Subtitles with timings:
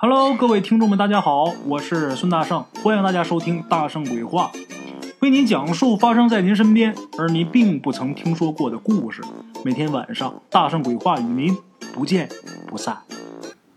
[0.00, 4.52] Hello，各位听众们，大家好，我是孙大圣，欢迎大家收听《大圣鬼话》，
[5.18, 9.20] 为您讲述发生在您身边而您并不曾听说过的故事。
[9.64, 11.58] 每天晚上，《大圣鬼话》与您
[11.92, 12.28] 不见
[12.68, 12.98] 不散。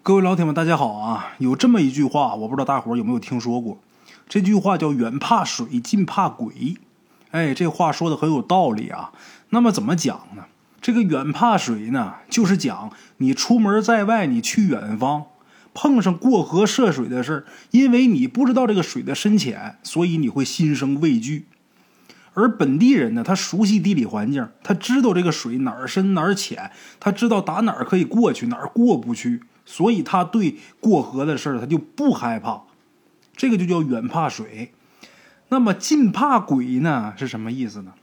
[0.03, 1.33] 各位老铁们，大家好啊！
[1.39, 3.79] 有这么一句话，我不知道大伙儿有没有听说过，
[4.29, 6.75] 这句话叫“远怕水，近怕鬼”。
[7.31, 9.11] 哎，这话说的很有道理啊。
[9.49, 10.43] 那么怎么讲呢？
[10.79, 15.23] 这个远怕水呢，就是讲你出门在外，你去远方。
[15.73, 21.45] 碰上过河涉水的事儿，因为你不知道这个水的深浅，所以你会心生畏惧。
[22.33, 32.61] 而本地人呢，他熟悉地理环境，他知道这个水哪儿深哪儿浅，他知道打哪儿可以过去，哪儿过不去，所以他对过河的事儿他就不害怕。
[33.35, 34.71] 这个就叫远怕水。
[35.49, 37.13] 那么近怕鬼呢？
[37.17, 37.93] 是什么意思呢？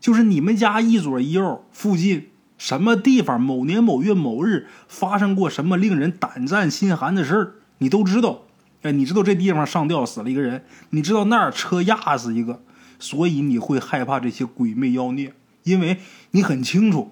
[0.00, 2.30] 就是你们家一左一右附近。
[2.62, 3.40] 什么地方？
[3.40, 7.54] 某年某月某日发生过什么令人胆战心寒的事儿？
[7.78, 8.42] 你都知道。
[8.82, 12.62] 哎，你知道这地方上吊死了一个人，你知道那儿车压死一个，
[13.00, 15.98] 所以你会害怕这些鬼魅妖孽，因为
[16.30, 17.10] 你很清楚。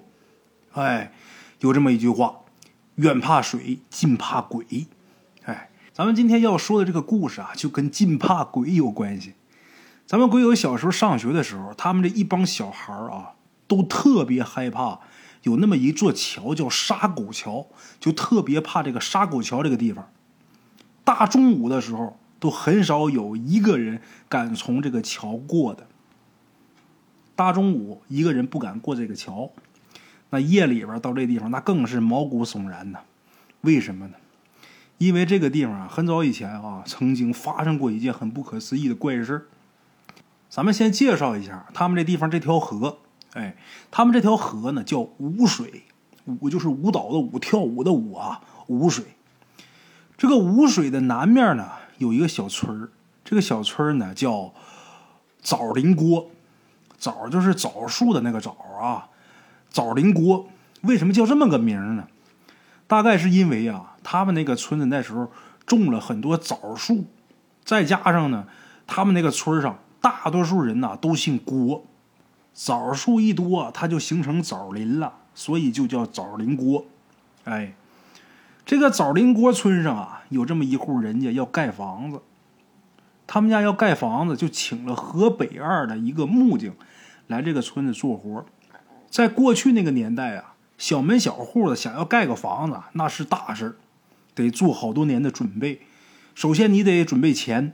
[0.74, 1.12] 哎，
[1.58, 2.42] 有这么一句话：
[2.94, 4.86] 远怕水，近怕鬼。
[5.46, 9.34] 哎，咱们今天要说的这个故事啊，就跟近怕鬼有关系。
[10.06, 13.32] 咱们鬼友小时候上学的时候，他们这一帮小孩啊，
[13.66, 15.00] 都特别害怕。
[15.42, 17.66] 有那么一座桥叫沙狗桥，
[17.98, 20.10] 就特别怕这个沙狗桥这个地方。
[21.04, 25.86] 大中午的时候，都很少有一个人敢从这个桥过的。
[27.34, 29.50] 大中午一个人不敢过这个桥，
[30.28, 33.00] 那夜里边到这地方，那更是毛骨悚然呐。
[33.62, 34.14] 为什么呢？
[34.98, 39.48] 因为这个地方啊，很早以前啊，曾经发生过一件很不可思议的怪事
[40.50, 42.98] 咱们先介绍一下他们这地方这条河。
[43.34, 43.56] 哎，
[43.90, 45.84] 他们这条河呢叫舞水，
[46.26, 49.04] 舞就是舞蹈的舞，跳舞的舞啊，舞水。
[50.16, 52.88] 这个舞水的南面呢有一个小村，
[53.24, 54.52] 这个小村呢叫
[55.40, 56.30] 枣林郭，
[56.98, 59.08] 枣就是枣树的那个枣啊，
[59.70, 60.48] 枣林郭。
[60.82, 62.08] 为什么叫这么个名呢？
[62.86, 65.30] 大概是因为啊，他们那个村子那时候
[65.64, 67.04] 种了很多枣树，
[67.64, 68.46] 再加上呢，
[68.86, 71.86] 他们那个村上大多数人呐都姓郭。
[72.52, 76.84] 枣树一多，它就形成枣林了，所以就叫枣林郭。
[77.44, 77.74] 哎，
[78.66, 82.20] 这个枣林郭村上啊，有这么一户人家要盖房子，
[83.26, 86.74] 他们家要盖房子，就请了河北岸的一个木匠
[87.26, 88.44] 来这个村子做活。
[89.08, 93.76] 在过去那个年代啊，小门小户的想要盖个房子，那是大事
[94.34, 95.80] 得做好多年的准备。
[96.34, 97.72] 首先你得准备钱。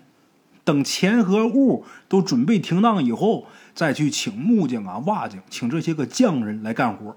[0.65, 7.17] 等钱和物都准备停当以后，再去请木匠啊、瓦匠，请这些个匠人来干活。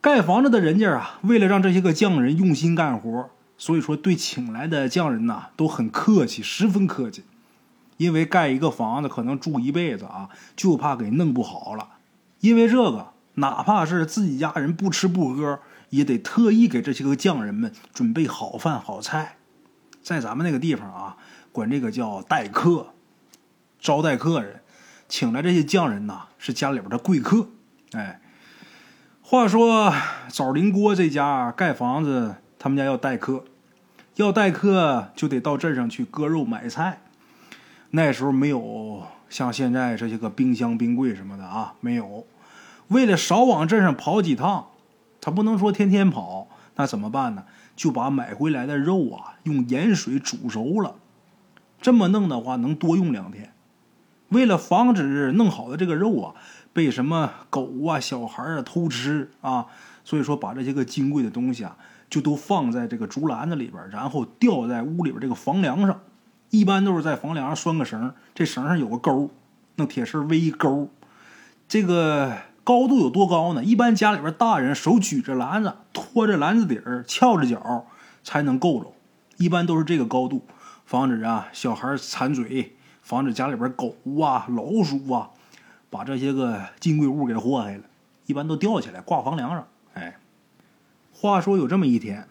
[0.00, 7.22] 盖房子的人家啊，为了让这些个匠人用心干活，所以说对请来的匠人呐都很客气，十分客气。
[7.98, 11.90] 因为盖一个房子可能住一辈子啊，就怕给弄不好了。
[12.40, 15.60] 因为这个，哪怕是自己家人不吃不喝，
[15.90, 19.36] 也得特意给这些个匠人们准备好饭好菜。
[20.02, 21.16] 在咱们那个地方啊。
[21.52, 22.94] 管这个叫待客，
[23.78, 24.61] 招待客人，
[25.12, 27.48] 请来这些匠人呐，是家里边的贵客。
[27.92, 28.22] 哎，
[29.20, 29.92] 话说
[30.30, 33.44] 枣林郭这家盖房子，他们家要待客，
[34.14, 37.02] 要待客就得到镇上去割肉买菜。
[37.90, 42.26] 那时候没有像现在这些个冰箱、冰柜什么的啊，没有。
[42.88, 44.68] 为了少往镇上跑几趟，
[45.20, 47.44] 他不能说天天跑，那怎么办呢？
[47.76, 50.94] 就把买回来的肉啊，用盐水煮熟了。
[51.82, 53.51] 这么弄的话，能多用两天。
[54.32, 56.34] 为了防止弄好的这个肉啊
[56.72, 59.66] 被什么狗啊、小孩啊偷吃啊，
[60.04, 61.76] 所以说把这些个金贵的东西啊
[62.08, 66.00] 就都放在这个竹篮子里边，然后吊在屋里边这个房梁上。
[66.50, 69.30] 一般都是在房梁上拴个绳，这绳上有个钩，
[69.76, 70.90] 弄铁丝围钩。
[71.66, 73.64] 这个高度有多高呢？
[73.64, 77.86] 一般家里边大人手举着篮子，托着篮子底儿，翘着脚
[78.22, 78.92] 才能够着。
[79.38, 80.44] 一般都是这个高度。
[80.84, 85.30] 防止啊小孩馋嘴，防止家里边狗啊、老鼠啊
[85.90, 87.84] 把这些个金贵物给祸害了。
[88.24, 89.66] 一般都吊起来挂房梁上。
[89.94, 90.16] 哎，
[91.12, 92.26] 话说有这么一天，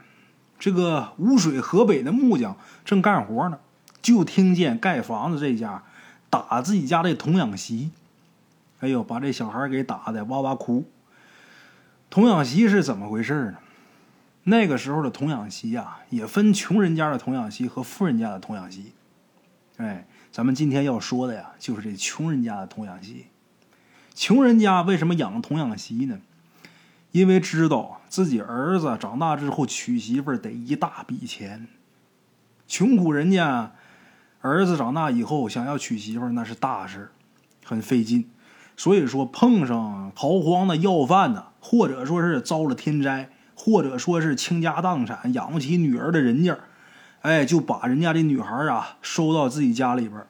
[0.58, 3.60] 这个污水河北的木匠正干活呢，
[4.02, 5.84] 就听见盖房子这家
[6.30, 7.92] 打自己家的童养媳。
[8.80, 10.86] 哎呦，把这小孩给打的哇哇哭。
[12.10, 13.58] 童养媳是怎么回事呢？
[14.46, 18.94] 那个时候的童养媳呀，也分穷人家的童养媳和富人家的童养媳。
[19.78, 23.26] 哎，咱们今天要说的呀，就是这穷人家的童养媳。
[24.16, 26.22] 穷人家为什么养童养媳呢？
[27.12, 31.68] 因为知道自己儿子长大之后娶媳妇得一大笔钱，
[32.66, 33.74] 穷苦人家
[34.40, 37.12] 儿子长大以后想要娶媳妇，那是大事，
[37.66, 38.30] 很费劲。
[38.78, 46.58] 所以说，碰上逃荒的要饭的，或者说是遭了天灾，或者说是倾家荡产养不起女儿的人家，
[47.22, 50.26] 哎，就把人家这女孩啊收到自己家里边，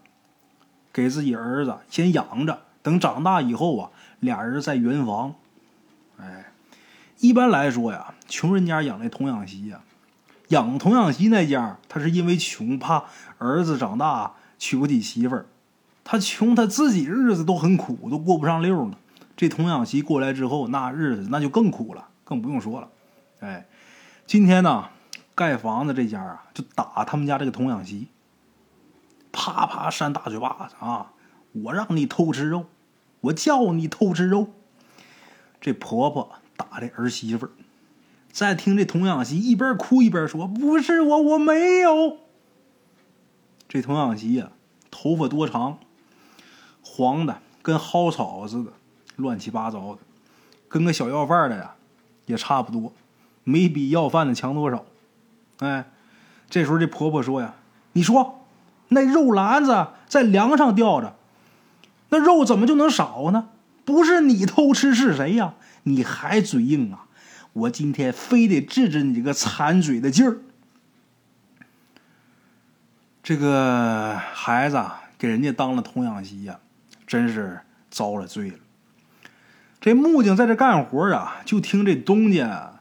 [0.91, 3.89] 给自己儿子先养着，等长大以后啊，
[4.19, 5.35] 俩人再圆房。
[6.19, 6.51] 哎，
[7.19, 9.79] 一般来说呀，穷人家养那童养媳呀，
[10.49, 13.05] 养童养媳那家，他是因为穷，怕
[13.37, 15.45] 儿子长大娶不起媳妇儿。
[16.03, 18.97] 他穷，他自己日子都很苦，都过不上溜呢。
[19.37, 22.89] 这童养媳过来之后，那日子那就更苦了，更不用说了。
[23.39, 23.65] 哎，
[24.27, 24.89] 今天呢，
[25.35, 28.07] 盖房子这家啊，就打他们家这个童养媳，
[29.31, 31.13] 啪啪扇大嘴巴子啊！
[31.53, 32.65] 我让你偷吃肉，
[33.21, 34.47] 我叫你偷吃肉。
[35.59, 37.51] 这婆婆打这儿媳妇儿，
[38.31, 42.17] 再听这童养媳一边哭一边说：“不是我，我没有。”
[43.67, 44.51] 这童养媳呀，
[44.89, 45.79] 头发多长？
[46.83, 48.73] 黄的跟蒿草似的，
[49.15, 49.99] 乱七八糟的，
[50.67, 51.75] 跟个小要饭的呀，
[52.25, 52.91] 也差不多，
[53.43, 54.85] 没比要饭的强多少。
[55.61, 55.85] 哎，
[56.49, 57.55] 这时候这婆婆说呀
[57.93, 58.45] ：“你说，
[58.89, 61.15] 那肉篮子在梁上吊着，
[62.09, 63.47] 那肉怎么就能少呢？
[63.85, 65.53] 不是你偷吃是谁呀？
[65.83, 67.05] 你还嘴硬啊！
[67.53, 70.39] 我今天非得治治你这个馋嘴的劲儿。
[73.23, 74.83] 这个孩子
[75.17, 76.59] 给人家当了童养媳呀。”
[77.07, 77.59] 真是
[77.89, 78.57] 遭了罪了。
[79.81, 82.79] 这木匠在这干活啊，就听这东家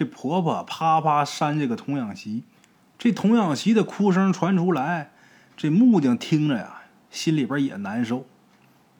[0.00, 2.42] 这婆婆啪啪扇这个童养媳，
[2.98, 5.12] 这童养媳的哭声传出来，
[5.58, 8.24] 这木匠听着呀，心里边也难受。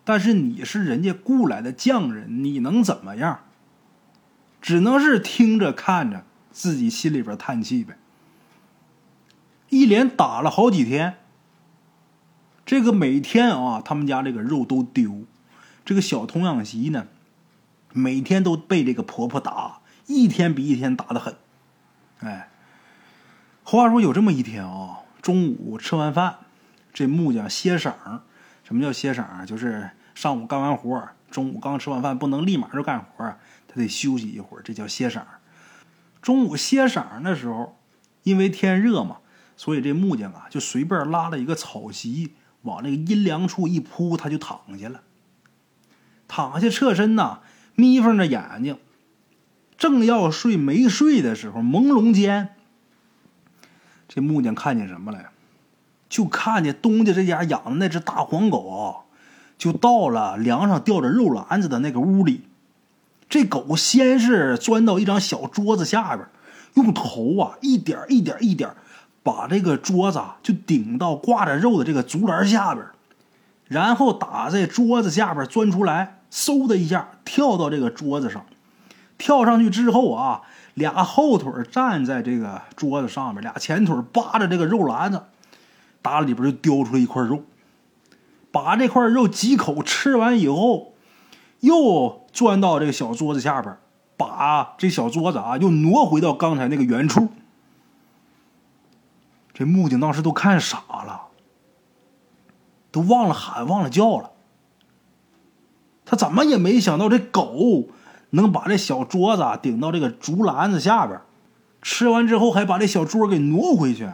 [0.04, 3.40] 但是你是人家雇来的匠人，你能怎么样？
[4.60, 7.96] 只能是听着看着，自己心里边叹气呗。
[9.70, 11.14] 一连打了好几天。
[12.66, 15.24] 这个每天啊，他们家这个肉都丢。
[15.82, 17.06] 这个小童养媳呢，
[17.94, 19.79] 每天都被这个婆婆打，
[20.10, 21.36] 一天比一天打的狠。
[22.18, 22.48] 哎，
[23.62, 26.38] 话说有这么一天啊，中午吃完饭，
[26.92, 27.92] 这木匠歇晌。
[28.64, 29.46] 什么叫歇晌？
[29.46, 33.24] 就是上午干完活，中午刚吃完饭，不能立马就干活，
[33.66, 35.22] 他得休息一会儿，这叫歇晌。
[36.20, 37.78] 中午歇晌的时候，
[38.22, 39.18] 因为天热嘛，
[39.56, 42.34] 所以这木匠啊，就随便拉了一个草席。
[42.62, 45.00] 往那个阴凉处一铺，他就躺下了。
[46.28, 47.40] 躺下侧身呐，
[47.74, 48.78] 眯缝着眼睛，
[49.80, 52.50] 正要睡没睡的时候，朦胧间，
[54.06, 55.18] 这木匠看见什么了？
[56.10, 59.04] 就看见东家这家养的那只大黄狗，
[59.56, 62.42] 就到了梁上吊着肉篮子的那个屋里。
[63.30, 66.28] 这狗先是钻到一张小桌子下边，
[66.74, 68.70] 用头啊一点一点一点。
[69.22, 72.86] 把这个桌子就顶到挂着肉的这个竹篮下边，
[73.66, 78.44] 然后打在桌子下边钻出来，嗖的一下跳到这个桌子上，
[79.20, 80.40] 跳上去之后啊，
[80.72, 85.22] 俩后腿站在这个桌子上面，俩前腿扒着这个肉篮子，
[86.00, 87.42] 打里边就叼出来一块肉，
[88.50, 90.94] 把这块肉几口吃完以后，
[91.60, 93.76] 又钻到这个小桌子下边，
[94.16, 97.28] 把这小桌子啊又挪回到刚才那个原处。
[99.52, 101.26] 这木匠当时都看傻了，
[102.90, 104.30] 都忘了喊，忘了叫了。
[106.06, 107.84] 他怎么也没想到，这狗
[108.30, 111.20] 能把这小桌子顶到这个竹篮子下边，
[111.82, 114.08] 吃完之后还把这小桌给挪回去，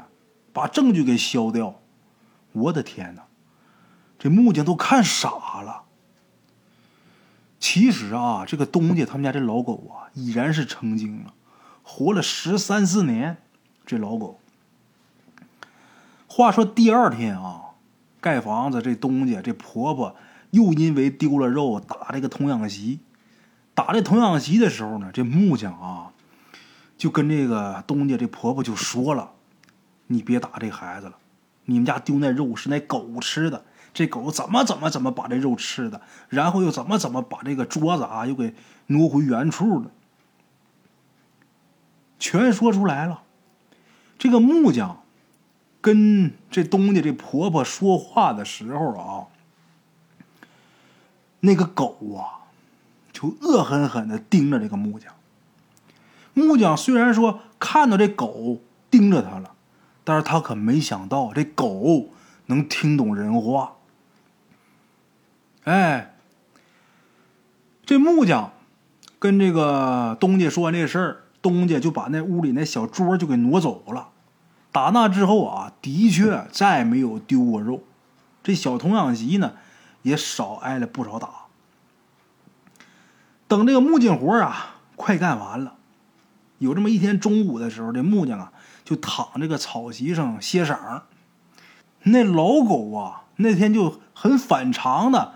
[0.52, 1.80] 把证据给消掉。
[2.52, 3.22] 我的天哪！
[4.18, 5.28] 这木匠都看傻
[5.62, 5.82] 了。
[7.60, 11.34] 其实啊，这个东家他们家这老狗啊，已然是成精了，
[11.82, 13.36] 活了十三四年，
[13.84, 14.40] 这老狗。
[16.26, 17.72] 话说第二天啊，
[18.20, 20.16] 盖房子这东家这婆婆
[20.50, 23.00] 又因为丢了肉打这个童养媳，
[23.76, 26.10] 打这童养媳的时候呢，这木匠啊
[26.98, 29.30] 就跟这个东家这婆婆就说了
[30.08, 31.16] ：“你别打这孩子了，
[31.66, 38.54] 你们家丢那肉是那狗吃的，这狗怎么怎么怎么把这肉吃的，然后又怎么怎么把这个桌子啊又给
[38.86, 39.90] 挪回原处了，
[42.18, 43.22] 全说出来了。”
[44.18, 45.02] 这个木匠。
[45.78, 49.30] 跟这东家这婆婆说话的时候啊，
[51.38, 52.45] 那个狗啊，
[53.16, 55.14] 就恶狠狠的盯着这个木匠。
[56.34, 59.52] 木匠虽然说看到这狗盯着他了，
[60.04, 62.10] 但是他可没想到这狗
[62.44, 63.76] 能听懂人话。
[65.64, 66.14] 哎，
[67.86, 68.52] 这木匠
[69.18, 74.10] 跟这个东家说完这事儿，东家就把那屋里那小桌就给挪走了。
[74.70, 77.82] 打那之后啊，的确再没有丢过肉。
[78.42, 79.54] 这小童养媳呢，
[80.02, 81.45] 也少挨了不少打。
[83.48, 85.74] 等这个木匠活啊快干完了，
[86.58, 88.52] 有这么一天中午的时候，这木匠啊
[88.84, 91.02] 就躺这个草席上歇晌。
[92.02, 95.34] 那老狗啊，那天就很反常的，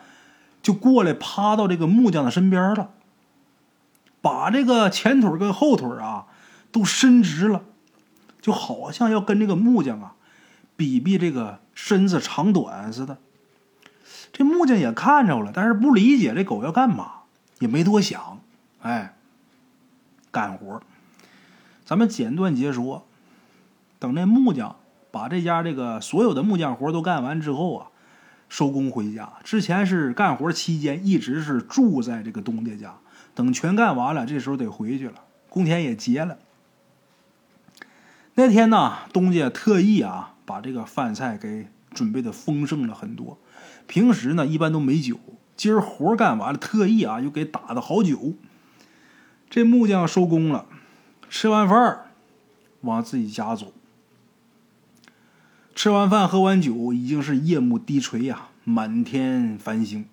[0.63, 2.91] 就过来趴到这个木匠的身边了，
[4.21, 6.27] 把这个前腿跟后腿啊
[6.73, 7.63] 都伸直了，
[8.41, 10.15] 就好像要跟这个木匠啊
[10.77, 13.19] 比比这个身子长短似的。
[14.33, 17.20] 这木匠也看着了，但是不理解这狗要干嘛。
[17.61, 18.41] 也没多想，
[18.81, 19.15] 哎，
[20.33, 20.83] 干活
[21.85, 23.07] 咱们简短截说，
[23.99, 24.77] 等那木匠
[25.11, 27.89] 把这家这个所有的木匠活都干完之后啊，
[28.49, 29.35] 收工回家。
[29.45, 32.95] 之前是干活期间一直是住在这个东家家，
[33.35, 36.39] 等全干完了，这时候得回去了，工钱也结了。
[38.37, 43.37] 那天呢，东家特意啊把这个饭菜给准备的丰盛了很多，
[43.87, 45.19] 平时呢一般都没酒。
[45.61, 48.33] 今儿活干完了，特意啊又给打的好酒。
[49.51, 50.65] 这木匠收工了，
[51.29, 52.07] 吃完饭
[52.81, 53.71] 往自己家走。
[55.75, 60.07] 吃完饭喝完酒，已经是夜幕低垂呀，满天繁星。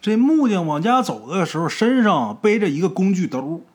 [0.00, 3.66] 这木匠往家走的时候，身上背着一个工具兜。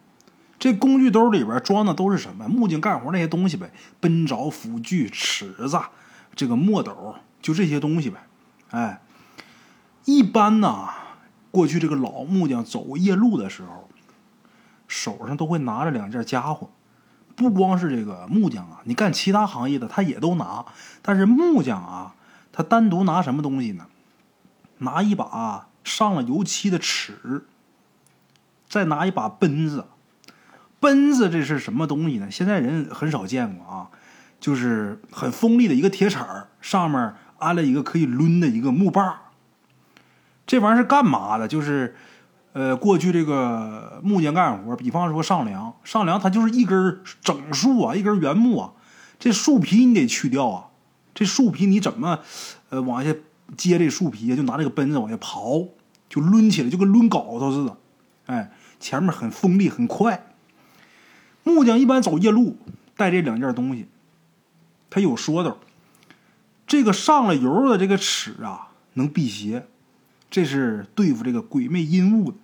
[0.58, 2.48] 这工具兜里边装的都是什么？
[2.48, 5.80] 木匠干活那些东西呗，奔凿、斧锯、尺子，
[6.36, 8.24] 这个墨斗，就这些东西呗。
[8.72, 9.02] 哎。
[10.06, 10.90] 一般呢，
[11.52, 13.90] 过去这个老木匠走夜路的时候，
[14.88, 16.70] 手上都会拿着两件家伙。
[17.36, 20.66] 不光是这个木匠啊，你干其他行业的他也都拿。
[21.02, 22.16] 但是木匠啊，
[22.52, 23.88] 他单独拿什么东西呢？
[24.80, 27.46] 拿一把上了油漆的尺，
[28.68, 29.86] 再拿一把奔子。
[30.80, 32.30] 奔子这是什么东西呢？
[32.30, 33.90] 现在人很少见过啊，
[34.40, 39.31] 就是很锋利的一个铁铲，上面安了一个可以抡的一个木把。
[40.48, 41.48] 这玩意儿是干嘛的？
[41.48, 41.96] 就是，
[42.54, 48.74] 呃，过去这个木匠干活，比方说上梁，上梁它就是一根整树啊，一根原木啊，
[49.18, 50.68] 这树皮你得去掉啊，
[51.14, 52.20] 这树皮你怎么，
[52.70, 53.16] 呃，往下
[53.56, 55.70] 接这树皮啊就拿这个奔子往下刨，
[56.10, 57.78] 就抡起来，就跟抡镐头似的，
[58.26, 60.28] 哎，前面很锋利，很快。
[61.44, 62.58] 木匠一般走夜路
[62.98, 63.88] 带这两件东西，
[64.90, 65.58] 他有说道，
[66.68, 69.66] 这个上了油的这个尺啊，能辟邪。
[70.32, 72.38] 这是对付这个鬼魅阴物的。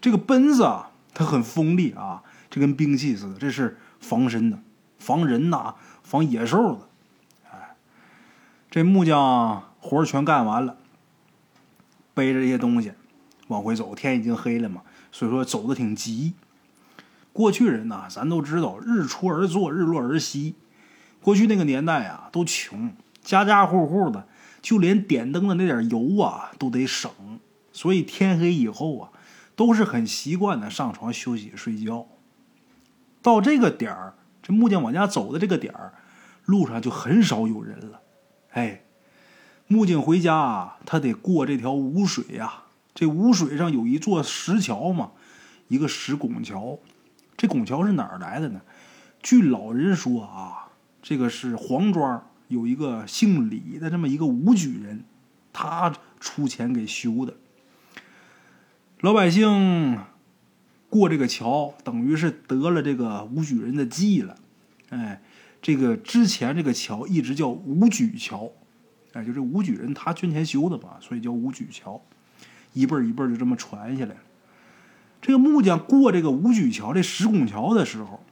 [0.00, 3.38] 这个奔子啊，它很锋利啊，这跟兵器似的。
[3.38, 4.60] 这是防身的，
[5.00, 6.88] 防人呐，防野兽的。
[7.50, 7.74] 哎，
[8.70, 10.76] 这木匠活全干完了，
[12.14, 12.92] 背着这些东西
[13.48, 13.92] 往回走。
[13.96, 16.34] 天已经黑了嘛，所以说走的挺急。
[17.32, 20.54] 过去人呐，咱都知道，日出而作，日落而息。
[21.20, 24.28] 过去那个年代啊，都穷，家家户户的。
[24.60, 27.10] 就连点灯的那点油啊都得省，
[27.72, 29.10] 所以天黑以后啊，
[29.54, 32.06] 都是很习惯的上床休息睡觉。
[33.22, 35.94] 到这个点儿，这木匠往家走的这个点儿，
[36.44, 38.00] 路上就很少有人了。
[38.50, 38.82] 哎，
[39.66, 42.64] 木匠回家啊，他得过这条污水呀。
[42.94, 45.12] 这污水上有一座石桥嘛，
[45.68, 46.78] 一个石拱桥。
[47.36, 48.60] 这拱桥是哪儿来的呢？
[49.22, 50.68] 据老人说啊，
[51.02, 52.24] 这个是黄庄。
[52.48, 55.04] 有一个姓李的这么一个武举人，
[55.52, 57.34] 他出钱给修的。
[59.00, 59.98] 老百姓
[60.88, 64.36] 过这个桥，等于是得了这个武举人的记了。
[64.88, 65.20] 哎，
[65.60, 68.50] 这个之前这个桥一直叫武举桥，
[69.12, 72.02] 哎，就这武举人他捐钱修的吧，所以叫武举桥，
[72.72, 74.20] 一辈儿一辈儿就这么传下来了。
[75.20, 78.24] 这个木匠过这个武举桥这石拱桥的时候，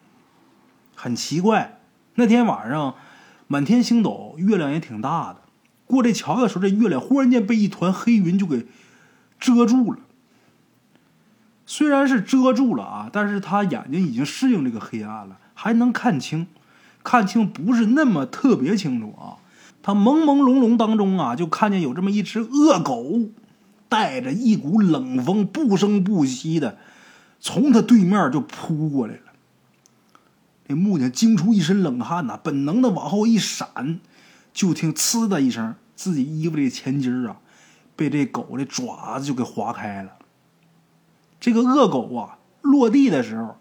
[0.94, 1.80] 很奇怪，
[2.14, 2.94] 那天晚上。
[3.46, 5.40] 满天星斗，月亮也挺大的。
[5.86, 8.66] 过这桥的时候，这月亮忽然间被一团黑云就给
[9.38, 9.98] 遮住了。
[11.64, 16.46] 虽然是遮住了啊，但是他眼睛已经适应这个黑暗了，还能看清，
[17.02, 19.38] 看清不是那么特别清楚啊。
[19.82, 23.20] 他朦朦胧胧当中啊，就看见有这么一只恶狗，
[23.88, 26.78] 带着一股冷风，不声不息的
[27.40, 29.20] 从他对面就扑过来了。
[30.68, 34.00] 这木匠惊出一身冷汗呐，本能的往后一闪，
[34.52, 37.36] 就听“呲”的一声，自己衣服这前襟啊，
[37.94, 40.12] 被这狗的爪子就给划开了。
[41.38, 43.58] 这个恶狗啊，落地的时候，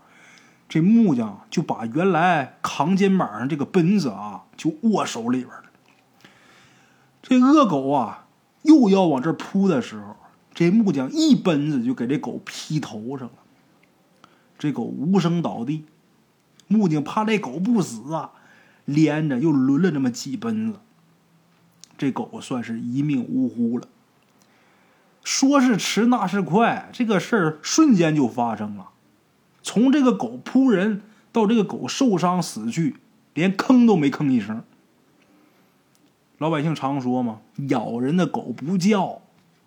[0.68, 5.64] 这木匠就把原来扛肩膀上这个奔子啊，就握手里边了。
[7.22, 8.26] 这恶狗啊，
[8.64, 10.16] 又要往这扑的时候，
[10.56, 13.34] 这木匠一奔子就给这狗劈头上了，
[14.58, 15.86] 这狗无声倒地。
[16.68, 18.32] 木匠怕这狗不死啊，
[18.86, 20.80] 连着又抡了这么几奔子，
[21.98, 23.88] 这狗算是一命呜呼了。
[25.24, 28.90] 说是迟，那是快，这个事儿瞬间就发生了。
[29.64, 32.98] 从这个狗扑人到这个狗受伤死去，
[33.34, 34.64] 连吭都没吭一声。
[36.38, 39.22] 老百姓常说嘛，咬人的狗不叫，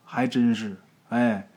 [0.04, 0.76] 还真是。
[1.08, 1.48] 哎，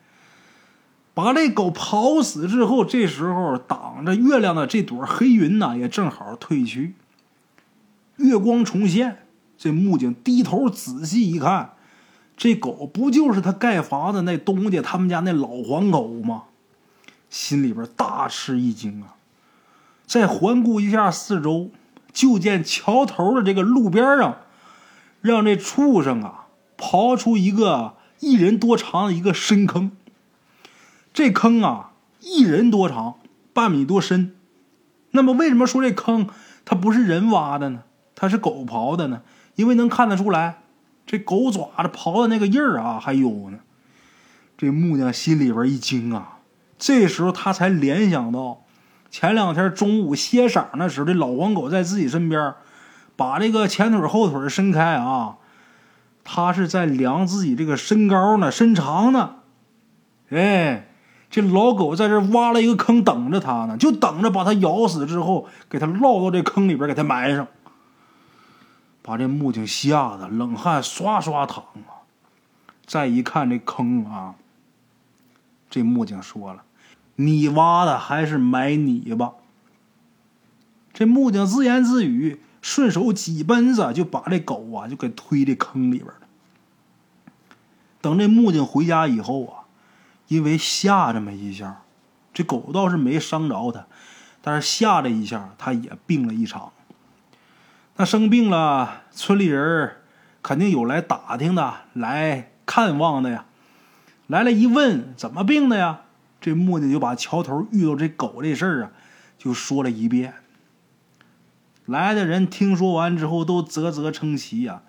[1.13, 6.94] 把这狗刨死之后，这时候挡着月亮的这朵黑云呢，也正好退去，
[8.18, 9.18] 月光重现。
[9.58, 11.74] 这木匠低头仔细一看。
[12.36, 16.44] 这狗不就是他盖房子那东家他们家那老黄狗吗？
[17.30, 19.13] 心里边大吃一惊啊！
[20.08, 21.70] 再环顾一下四周，
[22.12, 24.38] 就见桥头的这个路边上，
[25.22, 29.91] 让这畜生啊刨出一个一人多长的一个深坑。
[31.13, 33.15] 这坑啊一人多长，
[33.53, 34.36] 半米多深。
[35.12, 36.30] 那么为什么说这坑
[36.63, 37.84] 它不是人挖的呢？
[38.15, 39.22] 它是狗刨的呢？
[39.56, 40.60] 因为能看得出来。
[41.06, 43.60] 这狗爪子刨的那个印儿啊，还有呢。
[44.58, 46.38] 这木匠心里边一惊啊，
[46.77, 48.63] 这时候他才联想到，
[49.10, 52.53] 前两天中午歇晌的时候，这老黄狗在自己身边，
[53.18, 55.38] 把这个前腿后腿伸开啊，
[56.24, 59.38] 他是在量自己这个身高呢、身长呢。
[60.30, 60.91] 哎，
[61.32, 67.48] 这老狗在这挖了一个坑等着他呢，就等着把他咬死之后，给他落到这坑里边，给他埋上。
[69.02, 72.06] 把这木匠吓得冷汗刷刷淌啊！
[72.86, 74.36] 再一看这坑啊，
[75.72, 76.64] 这木匠说了
[77.16, 79.34] ：“你挖的还是埋你吧？”
[80.94, 86.28] 这木匠自言自语，顺手几奔子就把这狗啊就给推这坑里边了。
[88.02, 89.61] 等这木匠回家以后啊，
[90.32, 91.82] 因为吓这么一下，
[92.34, 93.86] 这狗倒是没伤着他，
[94.42, 96.72] 但是吓这一下，他也病了一场。
[97.98, 99.98] 那生病了，村里人
[100.42, 103.44] 肯定有来打听的，来看望的呀。
[104.27, 106.03] 来了一问，怎么病的呀？
[106.40, 108.92] 这木匠就把桥头遇到这狗这事儿啊，
[109.38, 110.36] 就说了一遍。
[111.86, 114.82] 来的人听说完之后，都啧啧称奇呀。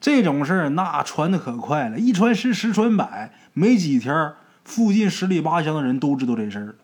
[0.00, 6.74] 这种事儿那传的可快了，一传十，十传百，没几天，附近十里八乡的人都知道这事儿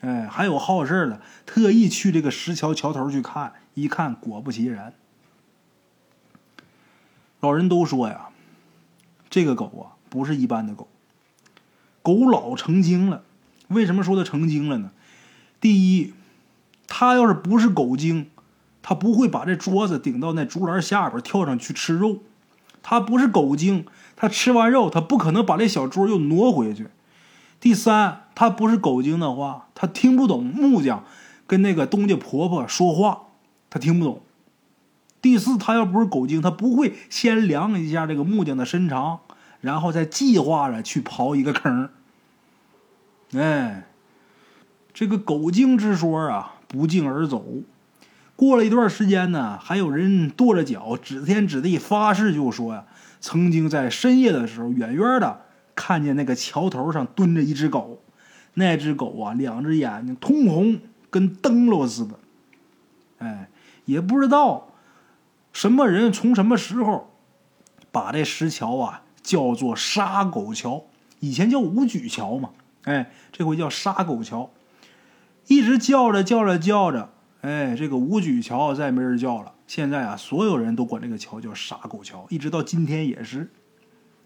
[0.00, 3.52] 哎，还有好事的，特意去这个石桥桥头去看。
[3.74, 4.92] 一看，果不其然，
[7.40, 8.28] 老人都说呀，
[9.30, 10.88] 这个狗啊不是一般的狗，
[12.02, 13.22] 狗老成精了。
[13.68, 14.90] 为什么说它成精了呢？
[15.60, 16.12] 第一，
[16.86, 18.28] 它要是不是狗精，
[18.82, 22.18] 它不会把这桌子顶到那竹篮下边跳上去吃肉。
[22.82, 26.88] 它不是狗精，它吃完肉，它不可能把这小桌又挪回去。
[27.60, 31.04] 第三，它不是狗精的话，它听不懂木匠
[31.46, 33.22] 跟那个东家婆婆说话。
[33.70, 34.20] 他听不懂。
[35.22, 39.20] 第四，他要不是狗精，他不会先量一下这个木匠的身长，
[39.60, 41.88] 然后再计划着去刨一个坑。
[43.34, 43.86] 哎，
[44.92, 47.44] 这个狗精之说啊，不胫而走。
[48.42, 52.84] 过了一段时间呢，还有人跺着脚，指天指地发誓，就说呀，
[53.20, 55.42] 曾经在深夜的时候，远远的
[55.76, 58.02] 看见那个桥头上蹲着一只狗，
[58.54, 62.18] 那只狗啊，两只眼睛通红，跟灯笼似的。
[63.18, 63.48] 哎。
[63.84, 64.70] 也不知道
[65.52, 67.12] 什么人从什么时候
[67.90, 70.84] 把这石桥啊叫做杀狗桥，
[71.20, 72.50] 以前叫五举桥嘛，
[72.82, 74.50] 哎，这回叫杀狗桥，
[75.46, 77.10] 一直叫着叫着叫着，
[77.42, 79.52] 哎，这个五举桥再没人叫了。
[79.66, 83.50] 现在啊，所有人都管这个桥叫杀狗桥，一直到今天也是。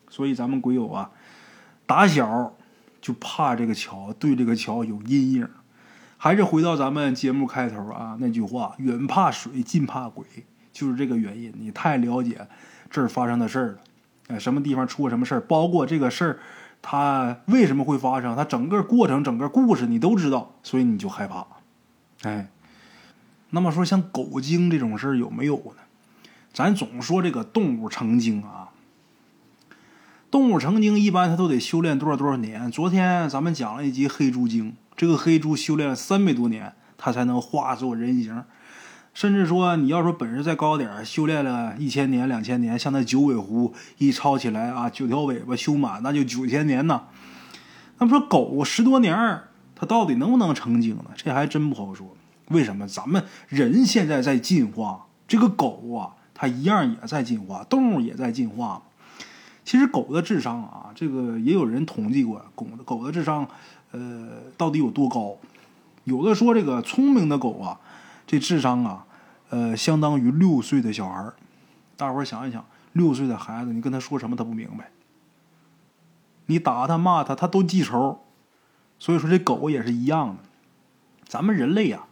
[0.09, 1.11] 所以咱们鬼友啊，
[1.87, 2.55] 打小
[3.01, 5.49] 就怕这个桥，对这个桥有阴影。
[6.19, 10.25] 还是回到咱们节目开头啊那句话，远怕水，近怕鬼，
[10.73, 11.53] 就是这个原因。
[11.59, 12.47] 你太了解
[12.91, 13.79] 这儿发生的事儿了，
[14.29, 16.39] 哎，什么地方出过什么事儿，包括这个事儿
[16.83, 21.47] 它为什么会发生，它整个过程、整个故事你都知道，所以你就害怕。
[22.23, 22.49] 哎，
[23.51, 25.83] 那么说像狗精这种事儿有没有呢？
[26.53, 28.71] 咱总说这个动物成精啊，
[30.31, 32.71] 动物成精一般它都得修炼多少多少年。
[32.71, 34.75] 昨天咱们讲了一集黑猪精。
[34.97, 38.43] 这个黑猪修炼了三百多年，它才能化作人形。
[39.13, 47.03] 甚至说，你要说本事再高点修炼了一千年、两千年，像那九尾狐一抄起来啊，九条尾巴修满，那就九千年呢。
[47.99, 49.41] 那么说狗十多年，
[49.75, 51.05] 它到底能不能成精呢？
[51.15, 52.17] 这还真不好说。
[52.49, 52.87] 为什么？
[52.87, 58.83] 咱们人现在在进化，这个狗啊，它一样也在进化，动物也在进化
[59.65, 63.49] 其实狗的智商啊，这个也有人统计过，狗的狗的智商。
[63.93, 65.37] 呃，到底有多高？
[66.05, 67.81] 有的说这个聪明的狗啊，
[68.27, 69.07] 这智商啊，
[69.49, 71.33] 呃，相当于六岁的小孩。
[71.97, 74.91] 大伙想一想，六岁的孩子，你跟他说什么他不明白，
[76.47, 78.21] 你打他骂他他都记仇。
[78.99, 80.43] 所以说这狗也是一样的。
[81.25, 82.05] 咱们人类呀，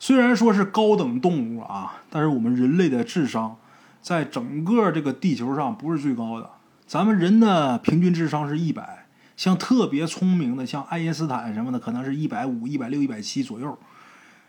[0.00, 3.56] 虽然说是高等动物啊，但是我们人类的智商
[4.00, 6.50] 在整个这个地球上不是最高的。
[6.86, 9.06] 咱们人的平均智商是一百，
[9.36, 13.78] 像特别聪明的，像爱因斯坦什么的，可能是一百五、一百六、一百七左右。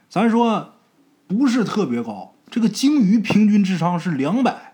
[0.08, 0.76] 咱说
[1.28, 2.34] 不是特别高。
[2.50, 4.74] 这个鲸鱼平均智商是两百，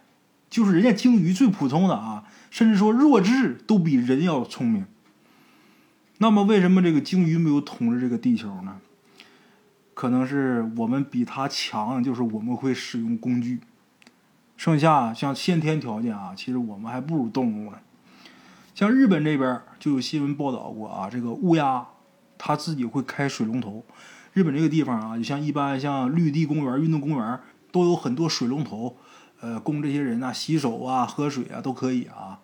[0.50, 4.86] 就是人家鲸鱼最普通的啊，甚至说弱智都比人要聪明。
[6.20, 8.78] 那么为什么这个鲸鱼没有统治这个地球呢？
[9.96, 13.62] 可能是我们比它强，就是我们会使用工具。
[14.56, 17.78] 剩下像先天条件啊，其实我们还不如动物呢。
[18.76, 21.88] 像日本这边就有新闻报道过啊，这个乌鸦
[22.38, 23.84] 它自己会开水龙头。
[24.34, 27.40] 日本这个地方啊，就像一般像绿地公园、运动公园
[27.72, 28.98] 都有很多水龙头，
[29.40, 32.40] 呃，供这些人啊洗手啊、喝水啊都可以啊。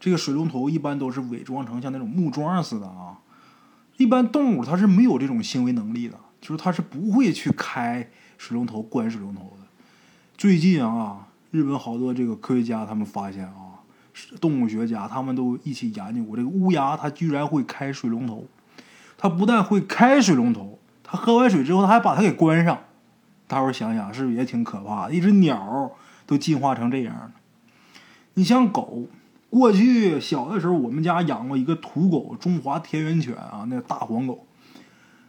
[0.00, 3.20] 这个水龙头一般都是伪装成像那种木桩似的啊。
[3.98, 9.66] 一般动物它是没有这种行为能力的，就是它是不会去开水龙头、关水龙头的。
[10.36, 13.80] 最近啊，日本好多这个科学家他们发现啊，
[14.42, 18.44] 动物学家他们都一起研究过，这个乌鸦它居然会开水龙头。
[19.16, 22.78] 它不但会开水龙头，它喝完水之后，它还把它给关上。
[23.46, 25.14] 大伙儿想想，是不是也挺可怕的？
[25.14, 25.92] 一只鸟
[26.26, 27.32] 都进化成这样了。
[28.34, 29.06] 你像狗。
[29.48, 34.44] 过去小的时候，我们家养过一个土狗，中华田园犬啊，那大黄狗。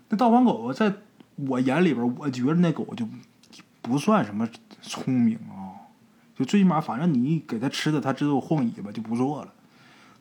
[0.10, 0.92] 那大黄狗在
[1.36, 3.08] 我眼里边，我觉得那狗就
[3.82, 4.48] 不算什么
[4.82, 5.92] 聪明啊，
[6.36, 9.54] 就最起码，反正你给它吃的，它知道晃尾巴就不错了。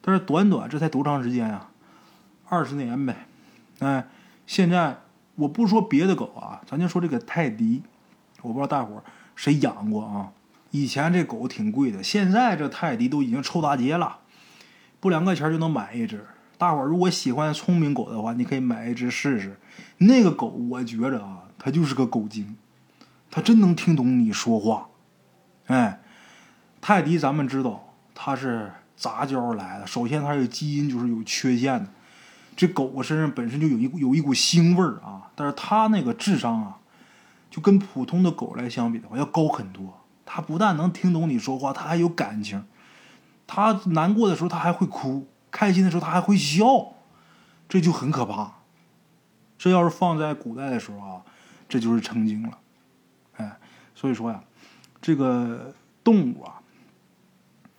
[0.00, 1.68] 但是短短这才多长时间呀？
[2.48, 3.26] 二十年呗。
[3.78, 4.06] 哎，
[4.46, 4.98] 现在
[5.36, 7.82] 我不说别的狗啊，咱就说这个泰迪，
[8.42, 9.02] 我不知道大伙
[9.34, 10.32] 谁养过啊？
[10.70, 14.18] 以前这狗挺贵的，现在这泰迪都已经臭大街了，
[15.00, 16.26] 不两个钱就能买一只。
[16.58, 19.56] 大伙儿如果喜欢聪明狗的话，你可以买一只试试。
[19.98, 22.56] 那个狗，我觉着啊，它就是个狗精，
[23.30, 24.88] 它真能听懂你说话。
[25.66, 26.00] 哎，
[26.80, 31.88] 泰迪咱们知道它是杂交来的，首先它这基因就是有缺陷的。
[32.56, 36.78] 这狗身上本身就有一股有一股腥味儿啊，但是它那个智商啊，
[37.50, 40.00] 就跟普通的狗来相比的话要高很多。
[40.26, 42.64] 它不但能听懂你说话，它还有感情。
[43.46, 46.64] 它难过的时候，它还会哭；开心的时候，它还会笑。
[47.68, 48.52] 这就很可怕。
[49.64, 51.22] 这要是放在古代的时候啊，
[51.70, 52.58] 这就是成精了。
[53.38, 53.58] 哎，
[53.94, 54.44] 所以说呀，
[55.00, 55.72] 这个
[56.04, 56.60] 动物啊，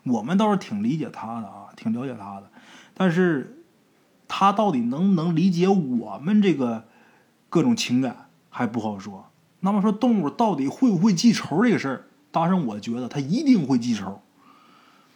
[0.02, 2.50] 我们倒是挺理解它的啊，挺了解它的。
[2.95, 3.63] 但是，
[4.28, 6.86] 它到底能不能理解我们这个
[7.50, 9.30] 各种情感，还不好说。
[9.60, 12.08] 那么说，动物到底会不会记仇这个事儿？
[12.32, 14.24] 大圣，我觉得它一定会记仇。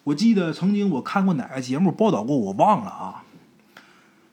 [0.03, 3.23] 我记得曾经我看过哪个节目报道过，我忘了啊。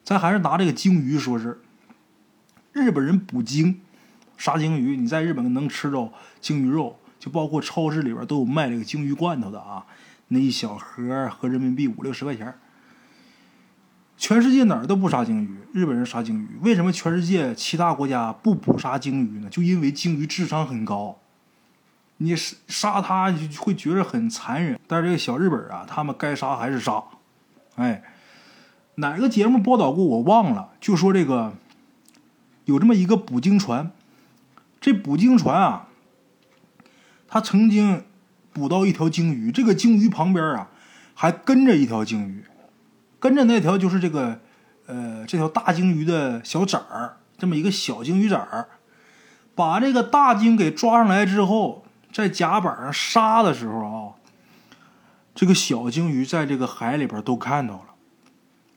[0.05, 1.59] 咱还是拿这个鲸鱼说事儿
[2.77, 3.81] 日本人捕鲸，
[4.37, 6.13] 杀鲸鱼，你在日本能吃着
[6.43, 9.87] 鲸鱼肉，就包括超市里边都有卖这个鲸鱼罐头的啊，
[10.29, 12.53] 那一小盒合人民币五六十块钱。
[14.19, 16.59] 全世界哪儿都不杀鲸鱼，日本人杀鲸鱼。
[16.61, 19.49] 为什么全世界其他国家不捕杀鲸鱼呢？
[19.49, 21.19] 就因为鲸鱼智商很高。
[22.19, 27.03] 你杀杀他会觉得很残忍，但是这个小日本啊，他们该杀还是杀。
[27.77, 28.03] 哎，
[28.97, 31.55] 哪个节目报道过我忘了，就说这个
[32.67, 33.91] 有这么一个捕鲸船，
[34.81, 35.89] 这捕鲸船啊，
[37.27, 38.05] 他曾经
[38.53, 40.69] 捕到一条鲸鱼，这个鲸鱼旁边啊
[41.15, 42.45] 还跟着一条鲸鱼，
[43.19, 44.41] 跟着那条就是这个
[44.85, 48.69] 呃这条大鲸鱼的小崽儿，这么一个小鲸鱼崽儿，
[49.55, 51.83] 把这个大鲸给抓上来之后。
[52.13, 54.17] 在甲板上杀的时候啊，
[55.35, 57.89] 这个小鲸鱼在这个海里边都看到了，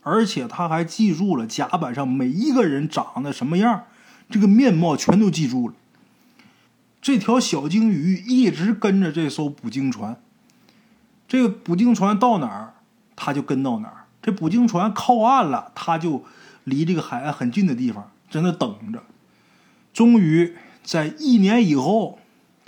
[0.01, 3.85] 而且他还记住了甲板上每一个人长得什么样，
[4.29, 5.73] 这个面貌全都记住了。
[7.01, 10.21] 这条小鲸鱼一直跟着这艘捕鲸船，
[11.27, 12.73] 这个捕鲸船到哪儿，
[13.15, 14.05] 它就跟到哪儿。
[14.21, 16.23] 这捕鲸船靠岸了，它就
[16.63, 19.03] 离这个海岸很近的地方在那等着。
[19.93, 22.19] 终于在一年以后。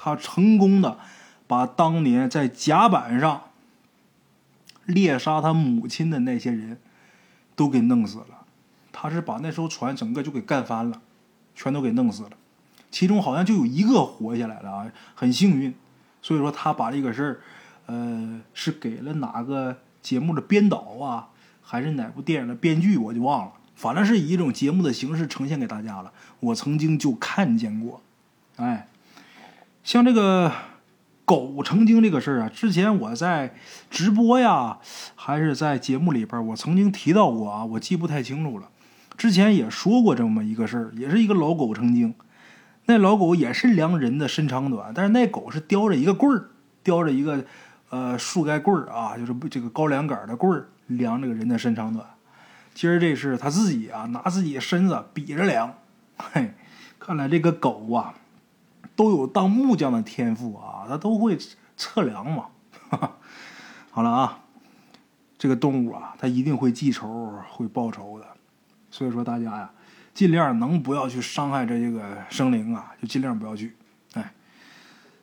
[0.03, 0.97] 他成功的
[1.45, 3.43] 把当年在甲板上
[4.87, 6.79] 猎杀他母亲的那些人
[7.61, 8.25] 都给弄死了。
[8.91, 10.99] 他是把那艘船整个就给干翻了，
[11.53, 12.31] 全都给弄死了。
[12.89, 15.75] 其中好像就有一个活下来了啊，很幸运。
[16.23, 17.39] 所以说他把这个事儿，
[17.85, 21.29] 呃，是给了哪个节目的编导啊，
[21.61, 23.51] 还是哪部电影的编剧，我就忘了。
[23.75, 26.11] 反正是以一种节目的形式呈现给大家了。
[26.39, 28.01] 我曾经就看见过，
[28.55, 28.87] 哎。
[29.83, 30.51] 像这个
[31.31, 33.55] 狗成精这个事儿啊，之前我在
[33.89, 34.79] 直播呀，
[35.15, 38.67] 还是在节目里边，我曾经提到过啊，我记不太清楚了。
[39.15, 42.13] 之前也说过这么一个事儿，也是一个老狗成精。
[42.87, 46.49] 那老狗也是量人的身长短，但是那狗是叼着一个棍儿，
[46.83, 47.45] 叼着一个
[47.91, 52.05] 呃树干棍儿啊，就是这个高粱杆的棍儿，量这个人的身长短。
[52.73, 55.75] 今儿这是他自己啊，拿自己身子比着量。
[56.17, 56.53] 嘿，
[56.99, 58.15] 看来这个狗啊，
[58.95, 61.37] 都有当木匠的天赋啊，他都会
[61.77, 62.47] 测量嘛。
[63.91, 64.39] 好了啊，
[65.37, 68.25] 这个动物啊，它一定会记仇，会报仇的。
[68.89, 69.71] 所以说大家呀。
[70.13, 73.77] 尽量能不要去伤害这些个生灵啊，就尽量不要去。
[74.13, 74.33] 哎，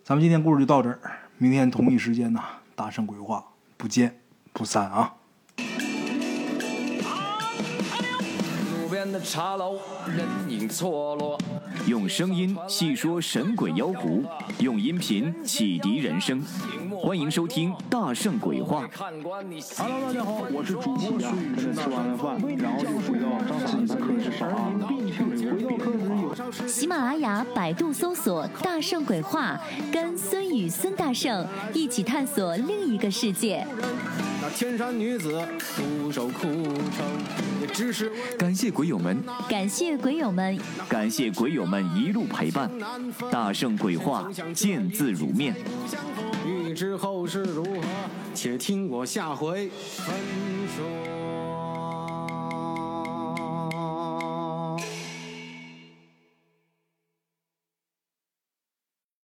[0.02, 0.98] 咱们今天故事就到这儿，
[1.36, 2.42] 明天同一时间呢，
[2.74, 3.44] 大圣鬼话
[3.76, 4.18] 不见
[4.54, 5.17] 不散啊。
[9.08, 11.38] 边的茶楼，人影错落。
[11.86, 14.22] 用声音细说神鬼妖狐，
[14.58, 16.42] 用音频启迪人生。
[17.00, 18.86] 欢迎收听《大圣鬼话》。
[18.98, 19.40] Hello，
[20.02, 23.26] 大家好，我是主播孙宇，吃完了饭，然后就回到
[23.64, 24.72] 自己的课室上啊。
[26.66, 29.58] 喜马拉雅、百度搜索“大圣鬼话”，
[29.92, 33.66] 跟孙宇、孙大圣一起探索另一个世界。
[34.40, 35.40] 那天山女子
[35.76, 37.04] 独守枯城，
[37.60, 42.70] 也只是感谢鬼友们，感谢鬼友们，感谢鬼友们一路陪伴。
[43.30, 45.54] 大圣鬼话，见字如面。
[46.46, 47.80] 欲知后事如何，
[48.34, 50.14] 且听我下回分
[50.76, 51.17] 说。